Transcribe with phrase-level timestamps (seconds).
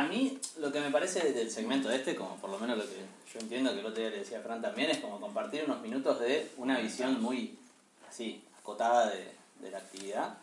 [0.00, 2.96] a mí lo que me parece del segmento este, como por lo menos lo que
[3.32, 5.80] yo entiendo que el otro día le decía a Fran también, es como compartir unos
[5.82, 7.58] minutos de una visión muy
[8.08, 10.38] así, acotada de, de la actividad.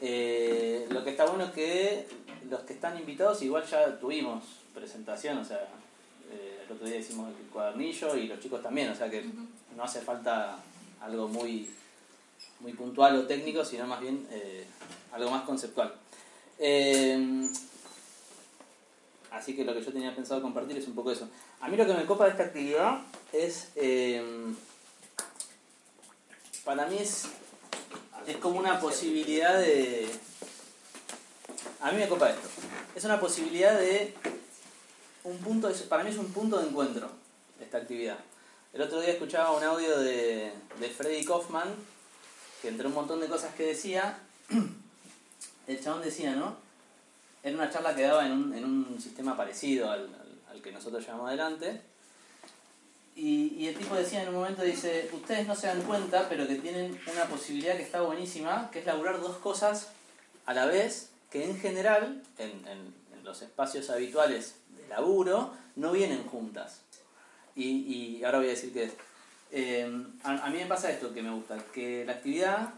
[0.00, 2.06] Eh, lo que está bueno es que
[2.48, 5.68] los que están invitados igual ya tuvimos presentación, o sea,
[6.32, 9.24] eh, el otro día hicimos el cuadernillo y los chicos también, o sea que
[9.76, 10.58] no hace falta
[11.00, 11.70] algo muy,
[12.58, 14.64] muy puntual o técnico, sino más bien eh,
[15.12, 15.94] algo más conceptual.
[19.30, 21.28] Así que lo que yo tenía pensado compartir es un poco eso.
[21.60, 23.00] A mí lo que me copa de esta actividad
[23.32, 24.22] es, eh,
[26.64, 27.26] para mí es,
[28.26, 30.08] es como una posibilidad de...
[31.80, 32.48] A mí me copa esto.
[32.94, 34.14] Es una posibilidad de
[35.24, 37.08] un punto, para mí es un punto de encuentro
[37.60, 38.18] esta actividad.
[38.72, 41.68] El otro día escuchaba un audio de, de Freddy Kaufman,
[42.62, 44.18] que entre un montón de cosas que decía,
[45.66, 46.56] el chabón decía, ¿no?
[47.42, 50.08] Era una charla que daba en un, en un sistema parecido al,
[50.50, 51.80] al- que nosotros llevamos adelante.
[53.16, 56.46] Y, y el tipo decía en un momento, dice, ustedes no se dan cuenta, pero
[56.46, 59.88] que tienen una posibilidad que está buenísima, que es laburar dos cosas
[60.46, 66.24] a la vez, que en general, en, en- los espacios habituales de laburo, no vienen
[66.24, 66.80] juntas.
[67.54, 67.66] Y,
[68.18, 68.90] y ahora voy a decir que.
[69.52, 72.70] Eh, a, a mí me pasa esto que me gusta, que la actividad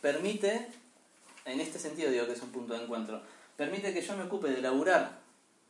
[0.00, 0.66] permite,
[1.44, 3.22] en este sentido digo que es un punto de encuentro,
[3.58, 5.18] permite que yo me ocupe de laburar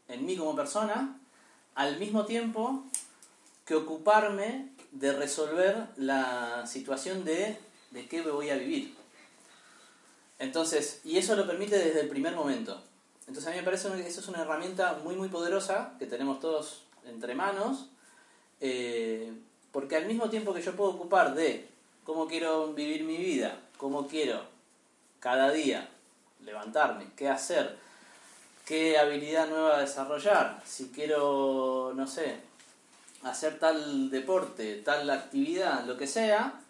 [0.09, 1.19] en mí como persona,
[1.75, 2.85] al mismo tiempo
[3.65, 7.57] que ocuparme de resolver la situación de,
[7.91, 8.95] de qué voy a vivir.
[10.39, 12.81] Entonces, y eso lo permite desde el primer momento.
[13.27, 16.41] Entonces a mí me parece que eso es una herramienta muy muy poderosa que tenemos
[16.41, 17.89] todos entre manos,
[18.61, 19.33] eh,
[19.73, 21.67] porque al mismo tiempo que yo puedo ocupar de
[22.05, 24.43] cómo quiero vivir mi vida, cómo quiero
[25.21, 25.89] cada día
[26.45, 27.77] levantarme, qué hacer,
[28.67, 32.37] qué habilidad nueva desarrollar, si quiero, no sé,
[33.23, 36.61] hacer tal deporte, tal actividad, lo que sea,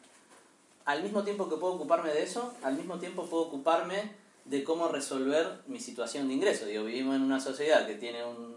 [0.84, 4.12] al mismo tiempo que puedo ocuparme de eso, al mismo tiempo puedo ocuparme
[4.46, 6.64] de cómo resolver mi situación de ingreso.
[6.64, 8.56] Digo, vivimos en una sociedad que tiene un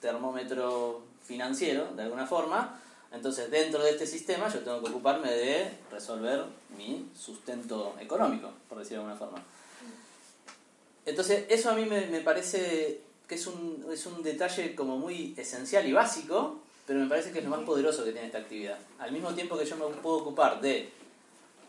[0.00, 2.80] termómetro financiero, de alguna forma,
[3.12, 6.44] entonces dentro de este sistema yo tengo que ocuparme de resolver
[6.76, 9.44] mi sustento económico, por decirlo de alguna forma.
[11.08, 15.34] Entonces, eso a mí me, me parece que es un, es un detalle como muy
[15.38, 18.78] esencial y básico, pero me parece que es lo más poderoso que tiene esta actividad.
[18.98, 20.90] Al mismo tiempo que yo me puedo ocupar de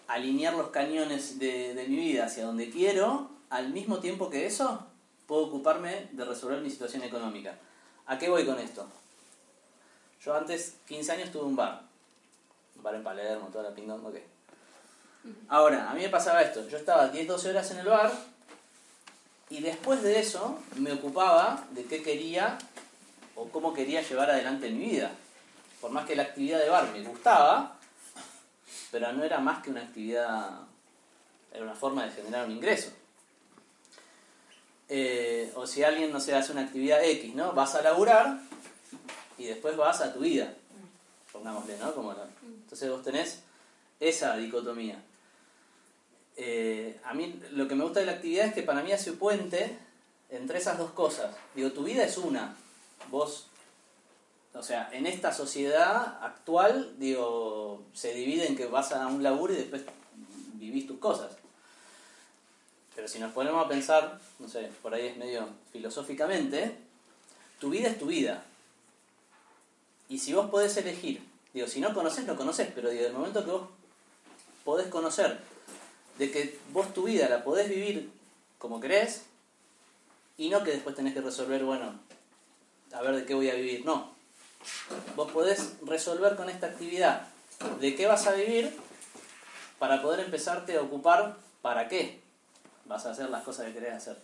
[0.07, 4.85] alinear los cañones de, de mi vida hacia donde quiero, al mismo tiempo que eso,
[5.25, 7.55] puedo ocuparme de resolver mi situación económica.
[8.07, 8.87] ¿A qué voy con esto?
[10.21, 11.81] Yo antes, 15 años, tuve un bar.
[12.75, 14.15] Un bar en Palermo, toda la pingón, ok.
[15.47, 16.67] Ahora, a mí me pasaba esto.
[16.67, 18.11] Yo estaba 10, 12 horas en el bar
[19.49, 22.57] y después de eso me ocupaba de qué quería
[23.35, 25.11] o cómo quería llevar adelante mi vida.
[25.81, 27.77] Por más que la actividad de bar me gustaba,
[28.91, 30.61] pero no era más que una actividad,
[31.51, 32.91] era una forma de generar un ingreso.
[34.87, 37.53] Eh, o si alguien, no sé, hace una actividad X, ¿no?
[37.53, 38.39] Vas a laburar
[39.37, 40.53] y después vas a tu vida,
[41.31, 41.89] pongámosle, ¿no?
[41.89, 43.41] Entonces vos tenés
[43.99, 45.01] esa dicotomía.
[46.41, 49.11] Eh, a mí lo que me gusta de la actividad es que para mí hace
[49.11, 49.77] puente
[50.29, 51.35] entre esas dos cosas.
[51.53, 52.55] Digo, tu vida es una.
[53.11, 53.47] Vos,
[54.53, 59.51] o sea, en esta sociedad actual, digo, se divide en que vas a un laburo
[59.51, 59.83] y después
[60.53, 61.33] vivís tus cosas.
[62.95, 66.77] Pero si nos ponemos a pensar, no sé, por ahí es medio filosóficamente,
[67.59, 68.45] tu vida es tu vida.
[70.07, 71.21] Y si vos podés elegir,
[71.53, 73.67] digo, si no conoces, no conoces, pero digo, el momento que vos
[74.63, 75.58] podés conocer
[76.19, 78.11] de que vos tu vida la podés vivir
[78.57, 79.23] como querés
[80.37, 81.93] y no que después tenés que resolver, bueno,
[82.93, 83.85] a ver de qué voy a vivir.
[83.85, 84.11] No.
[85.15, 87.27] Vos podés resolver con esta actividad
[87.79, 88.77] de qué vas a vivir
[89.79, 92.19] para poder empezarte a ocupar para qué
[92.85, 94.17] vas a hacer las cosas que querés hacer.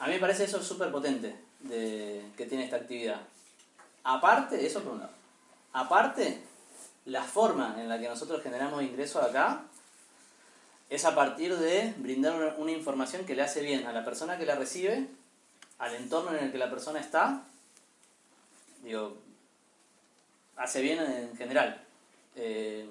[0.00, 3.20] A mí me parece eso súper potente de, que tiene esta actividad.
[4.02, 5.12] Aparte, eso por un lado.
[5.72, 6.42] Aparte,
[7.04, 9.64] la forma en la que nosotros generamos ingresos acá
[10.92, 14.44] es a partir de brindar una, información que le hace bien a la persona que
[14.44, 15.08] la recibe,
[15.78, 17.44] al entorno en el que la persona está,
[18.82, 19.16] digo,
[20.54, 21.82] hace bien en general.
[22.36, 22.86] Eh,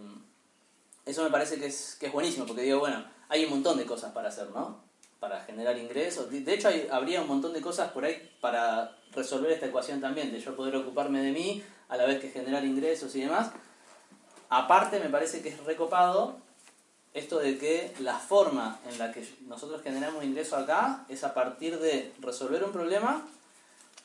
[1.05, 3.85] eso me parece que es, que es buenísimo, porque digo, bueno, hay un montón de
[3.85, 4.81] cosas para hacer, ¿no?
[5.19, 6.31] Para generar ingresos.
[6.31, 10.01] De de hecho, hay- habría un montón de cosas por ahí para resolver esta ecuación
[10.01, 13.51] también, de yo poder ocuparme de mí a la vez que generar ingresos y demás.
[14.49, 16.49] Aparte, me parece que es recopado
[17.13, 21.79] esto de que la forma en la que nosotros generamos ingresos acá es a partir
[21.79, 23.25] de resolver un problema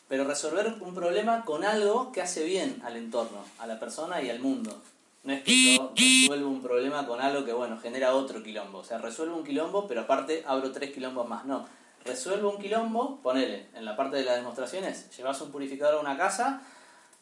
[0.08, 4.30] pero resolver un problema con algo que hace bien al entorno, a la persona y
[4.30, 4.80] al mundo.
[5.24, 8.78] No es que yo resuelvo un problema con algo que, bueno, genera otro quilombo.
[8.78, 11.44] O sea, resuelvo un quilombo, pero aparte abro tres quilombos más.
[11.44, 11.66] No,
[12.04, 16.16] resuelvo un quilombo, ponele, en la parte de las demostraciones, llevas un purificador a una
[16.16, 16.62] casa,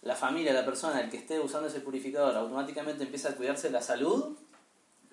[0.02, 3.80] la familia, la persona, el que esté usando ese purificador, automáticamente empieza a cuidarse la
[3.80, 4.36] salud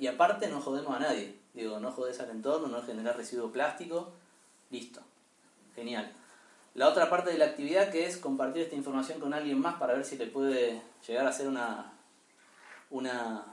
[0.02, 1.36] y aparte no jodemos a nadie.
[1.54, 4.12] Digo, no jodes al entorno, no generar residuo plástico,
[4.72, 5.00] listo.
[5.76, 6.12] Genial.
[6.74, 9.94] La otra parte de la actividad que es compartir esta información con alguien más para
[9.94, 11.94] ver si le puede llegar a ser una...
[12.90, 13.46] una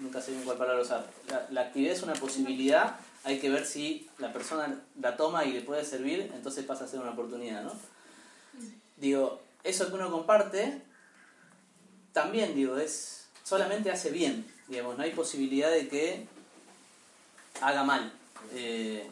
[0.00, 1.06] nunca sé bien cuál palabra usar.
[1.28, 5.52] La, la actividad es una posibilidad, hay que ver si la persona la toma y
[5.52, 7.72] le puede servir, entonces pasa a ser una oportunidad, ¿no?
[8.96, 10.82] Digo, eso que uno comparte,
[12.12, 16.26] también digo, es solamente hace bien, digamos, no hay posibilidad de que
[17.60, 18.12] haga mal.
[18.54, 19.08] Eh,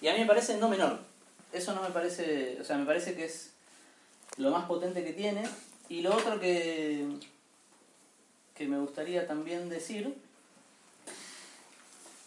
[0.00, 0.98] y a mí me parece no menor,
[1.52, 3.50] eso no me parece, o sea, me parece que es
[4.36, 5.44] lo más potente que tiene.
[5.88, 7.06] Y lo otro que,
[8.54, 10.14] que me gustaría también decir,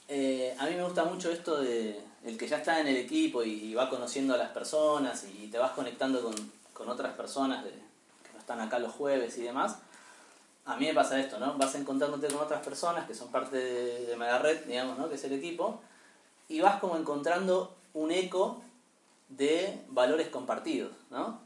[0.07, 3.43] eh, a mí me gusta mucho esto de el que ya está en el equipo
[3.43, 6.33] y, va conociendo a las personas y te vas conectando con,
[6.73, 7.71] con otras personas que
[8.33, 9.77] no están acá los jueves y demás.
[10.65, 11.57] A mí me pasa esto, ¿no?
[11.57, 15.07] Vas encontrándote con otras personas que son parte de, de Megared, digamos, ¿no?
[15.07, 15.81] Que es el equipo,
[16.49, 18.61] y vas como encontrando un eco
[19.29, 21.39] de valores compartidos, ¿no?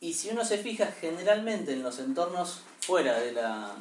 [0.00, 3.76] Y si uno se fija generalmente en los entornos fuera de la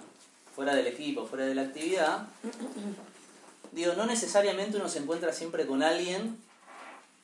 [0.56, 2.27] fuera del equipo, fuera de la actividad,
[3.72, 6.38] digo, no necesariamente uno se encuentra siempre con alguien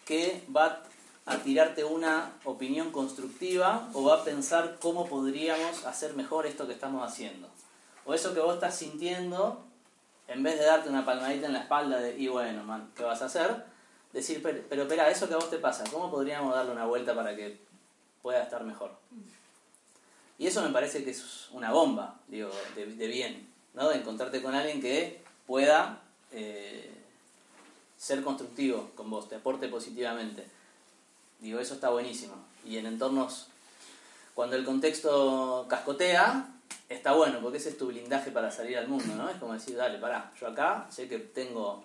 [0.06, 0.83] que va
[1.27, 6.74] a tirarte una opinión constructiva o va a pensar cómo podríamos hacer mejor esto que
[6.74, 7.50] estamos haciendo.
[8.06, 9.65] O eso que vos estás sintiendo,
[10.29, 13.21] en vez de darte una palmadita en la espalda de, y bueno, man, ¿qué vas
[13.21, 13.65] a hacer?
[14.13, 17.13] Decir, pero, pero espera, eso que a vos te pasa, ¿cómo podríamos darle una vuelta
[17.13, 17.59] para que
[18.21, 18.91] pueda estar mejor?
[20.39, 23.89] Y eso me parece que es una bomba, digo, de, bien, ¿no?
[23.89, 26.01] De encontrarte con alguien que pueda
[26.31, 26.89] eh,
[27.97, 30.47] ser constructivo con vos, te aporte positivamente.
[31.39, 32.36] Digo, eso está buenísimo.
[32.66, 33.48] Y en entornos,
[34.34, 36.48] cuando el contexto cascotea,
[36.89, 39.30] está bueno, porque ese es tu blindaje para salir al mundo, ¿no?
[39.30, 41.84] Es como decir, dale, pará, yo acá sé que tengo,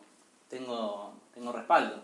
[0.49, 2.03] tengo, tengo respaldo.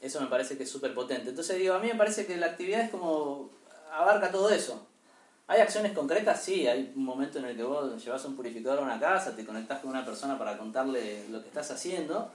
[0.00, 1.30] Eso me parece que es súper potente.
[1.30, 3.50] Entonces digo, a mí me parece que la actividad es como,
[3.92, 4.86] abarca todo eso.
[5.48, 6.42] ¿Hay acciones concretas?
[6.42, 9.46] Sí, hay un momento en el que vos llevas un purificador a una casa, te
[9.46, 12.30] conectás con una persona para contarle lo que estás haciendo,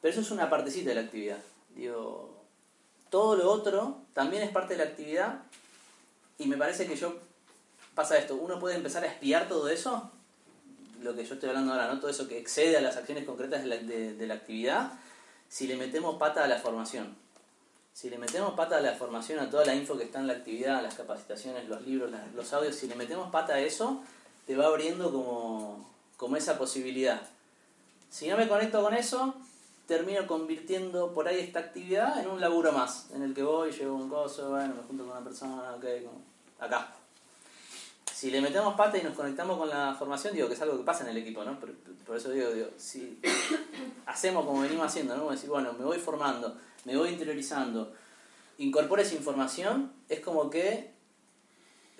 [0.00, 1.38] pero eso es una partecita de la actividad.
[1.74, 2.41] Digo,
[3.12, 5.42] todo lo otro también es parte de la actividad
[6.38, 7.14] y me parece que yo
[7.94, 10.10] pasa esto, uno puede empezar a espiar todo eso,
[11.02, 12.00] lo que yo estoy hablando ahora, ¿no?
[12.00, 14.92] todo eso que excede a las acciones concretas de la, de la actividad,
[15.50, 17.14] si le metemos pata a la formación.
[17.92, 20.32] Si le metemos pata a la formación, a toda la info que está en la
[20.32, 24.02] actividad, las capacitaciones, los libros, los audios, si le metemos pata a eso,
[24.46, 25.86] te va abriendo como,
[26.16, 27.20] como esa posibilidad.
[28.08, 29.34] Si no me conecto con eso,
[29.86, 33.96] termino convirtiendo por ahí esta actividad en un laburo más, en el que voy, llevo
[33.96, 35.84] un coso, bueno, me junto con una persona, ok,
[36.60, 36.94] acá.
[38.12, 40.84] Si le metemos pata y nos conectamos con la formación, digo que es algo que
[40.84, 41.58] pasa en el equipo, ¿no?
[41.58, 43.20] Por, eso digo, digo, si
[44.06, 45.30] hacemos como venimos haciendo, ¿no?
[45.30, 47.92] Decir, bueno, me voy formando, me voy interiorizando,
[48.58, 50.92] incorporo esa información, es como que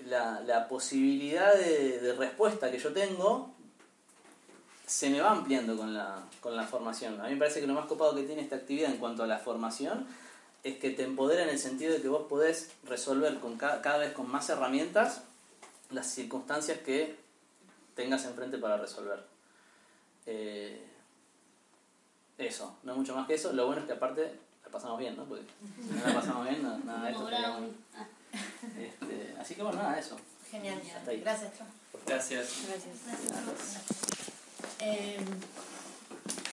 [0.07, 3.53] la, la posibilidad de respuesta que yo tengo
[4.87, 7.21] se me va ampliando con la, con la formación.
[7.21, 9.27] A mí me parece que lo más copado que tiene esta actividad en cuanto a
[9.27, 10.07] la formación
[10.63, 14.13] es que te empodera en el sentido de que vos podés resolver con cada, vez
[14.13, 15.23] con más herramientas
[15.91, 17.17] las circunstancias que
[17.95, 19.25] tengas enfrente para resolver.
[20.27, 20.87] Eh,
[22.39, 23.53] eso, no mucho más que eso.
[23.53, 25.25] Lo bueno es que aparte la pasamos bien, ¿no?
[25.25, 25.45] Porque
[25.77, 27.29] si no la pasamos bien, nada, de esto
[28.79, 30.17] este, Así que bueno, nada, eso.
[30.51, 30.81] Genial.
[31.05, 31.53] Gracias,
[32.07, 32.65] Gracias.
[32.67, 32.67] Gracias.
[32.69, 34.29] Gracias.
[34.81, 35.19] Eh,